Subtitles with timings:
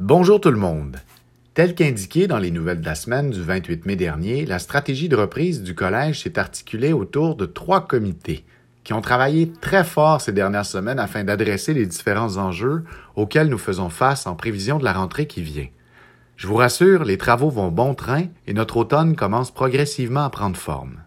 [0.00, 0.98] Bonjour tout le monde.
[1.54, 5.16] Tel qu'indiqué dans les nouvelles de la semaine du 28 mai dernier, la stratégie de
[5.16, 8.44] reprise du collège s'est articulée autour de trois comités
[8.84, 12.84] qui ont travaillé très fort ces dernières semaines afin d'adresser les différents enjeux
[13.16, 15.66] auxquels nous faisons face en prévision de la rentrée qui vient.
[16.36, 20.56] Je vous rassure, les travaux vont bon train et notre automne commence progressivement à prendre
[20.56, 21.02] forme.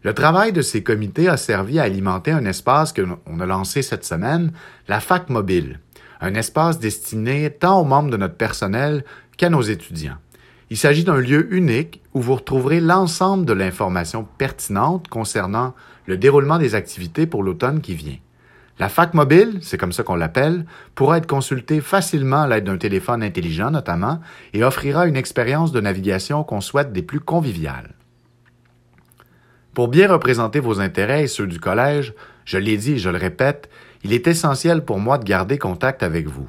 [0.00, 3.82] Le travail de ces comités a servi à alimenter un espace que l'on a lancé
[3.82, 4.52] cette semaine,
[4.88, 5.80] la Fac Mobile,
[6.20, 9.04] un espace destiné tant aux membres de notre personnel
[9.36, 10.16] qu'à nos étudiants.
[10.70, 15.74] Il s'agit d'un lieu unique où vous retrouverez l'ensemble de l'information pertinente concernant
[16.06, 18.18] le déroulement des activités pour l'automne qui vient.
[18.78, 22.76] La fac mobile, c'est comme ça qu'on l'appelle, pourra être consultée facilement à l'aide d'un
[22.76, 24.20] téléphone intelligent notamment
[24.52, 27.94] et offrira une expérience de navigation qu'on souhaite des plus conviviales.
[29.72, 32.14] Pour bien représenter vos intérêts et ceux du collège,
[32.44, 33.70] je l'ai dit et je le répète,
[34.06, 36.48] il est essentiel pour moi de garder contact avec vous.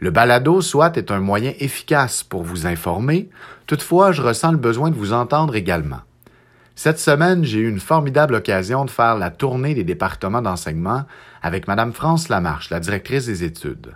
[0.00, 3.30] Le balado, soit, est un moyen efficace pour vous informer,
[3.68, 6.00] toutefois, je ressens le besoin de vous entendre également.
[6.74, 11.04] Cette semaine, j'ai eu une formidable occasion de faire la tournée des départements d'enseignement
[11.40, 13.94] avec Mme France Lamarche, la directrice des études.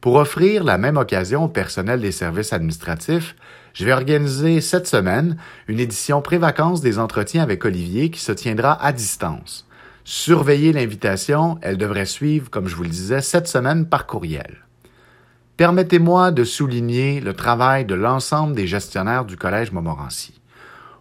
[0.00, 3.34] Pour offrir la même occasion au personnel des services administratifs,
[3.72, 8.80] je vais organiser cette semaine une édition pré-vacances des entretiens avec Olivier qui se tiendra
[8.80, 9.66] à distance.
[10.04, 14.58] Surveillez l'invitation, elle devrait suivre, comme je vous le disais, cette semaine par courriel.
[15.56, 20.42] Permettez-moi de souligner le travail de l'ensemble des gestionnaires du Collège Montmorency.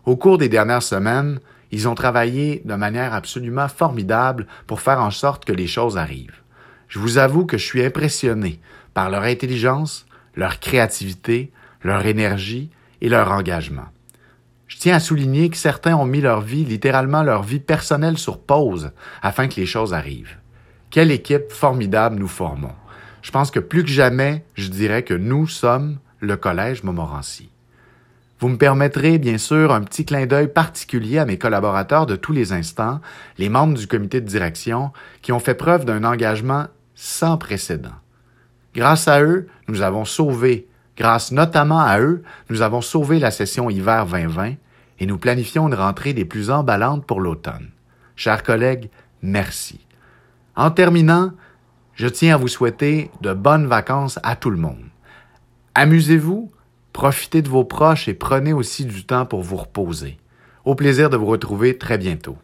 [0.05, 1.39] Au cours des dernières semaines,
[1.71, 6.41] ils ont travaillé de manière absolument formidable pour faire en sorte que les choses arrivent.
[6.87, 8.61] Je vous avoue que je suis impressionné
[8.93, 12.69] par leur intelligence, leur créativité, leur énergie
[13.01, 13.87] et leur engagement.
[14.67, 18.39] Je tiens à souligner que certains ont mis leur vie, littéralement leur vie personnelle sur
[18.39, 20.37] pause afin que les choses arrivent.
[20.89, 22.73] Quelle équipe formidable nous formons.
[23.21, 27.49] Je pense que plus que jamais, je dirais que nous sommes le Collège Montmorency.
[28.39, 32.33] Vous me permettrez, bien sûr, un petit clin d'œil particulier à mes collaborateurs de tous
[32.33, 32.99] les instants,
[33.37, 34.91] les membres du comité de direction,
[35.21, 37.95] qui ont fait preuve d'un engagement sans précédent.
[38.75, 40.67] Grâce à eux, nous avons sauvé,
[40.97, 44.55] grâce notamment à eux, nous avons sauvé la session hiver 2020
[44.99, 47.71] et nous planifions une rentrée des plus emballantes pour l'automne.
[48.15, 48.89] Chers collègues,
[49.21, 49.85] merci.
[50.55, 51.31] En terminant,
[51.95, 54.83] je tiens à vous souhaiter de bonnes vacances à tout le monde.
[55.75, 56.51] Amusez-vous,
[56.93, 60.19] Profitez de vos proches et prenez aussi du temps pour vous reposer.
[60.63, 62.37] Au plaisir de vous retrouver très bientôt.